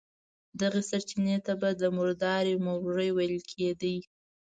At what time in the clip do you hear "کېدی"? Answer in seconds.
3.51-3.97